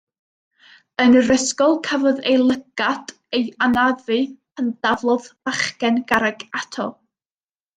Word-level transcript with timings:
Yn 1.03 1.17
yr 1.19 1.27
ysgol 1.35 1.75
cafodd 1.87 2.21
ei 2.31 2.39
lygad 2.45 3.13
ei 3.39 3.43
anafu 3.67 4.19
pan 4.31 4.75
daflodd 4.87 5.31
bachgen 5.51 6.05
garreg 6.15 6.47
ato. 6.63 6.89